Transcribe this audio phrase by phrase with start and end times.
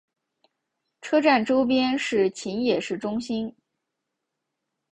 [1.01, 3.55] 车站周边是秦野市中心。